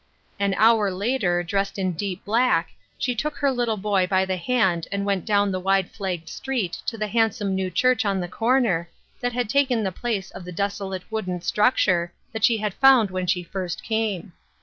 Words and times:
An 0.39 0.55
hour 0.55 0.89
later, 0.89 1.43
dressed 1.43 1.77
in 1.77 1.91
deep 1.91 2.25
black, 2.25 2.71
she 2.97 3.13
took 3.13 3.35
LOGIC 3.43 3.43
AND 3.43 3.49
INTERROGATION 3.59 3.81
POINTS. 3.83 4.09
3 4.09 4.09
1 4.09 4.09
her 4.09 4.09
little 4.09 4.09
boy 4.09 4.09
by 4.09 4.25
the 4.25 4.35
hand 4.37 4.87
and 4.91 5.05
went 5.05 5.25
down 5.25 5.51
the 5.51 5.59
wide 5.59 5.91
flagged 5.91 6.27
street 6.27 6.81
to 6.87 6.97
the 6.97 7.05
handsome 7.07 7.53
new 7.53 7.69
church 7.69 8.03
on 8.03 8.19
the 8.19 8.27
corner, 8.27 8.89
that 9.19 9.33
had 9.33 9.47
taken 9.47 9.83
the 9.83 9.91
place 9.91 10.31
of 10.31 10.43
the 10.43 10.51
desolate 10.51 11.03
wooden 11.11 11.39
structure 11.39 12.11
that 12.33 12.43
she 12.43 12.57
had 12.57 12.73
found 12.73 13.11
when 13.11 13.27
she 13.27 13.43
first 13.43 13.83
came. 13.83 14.33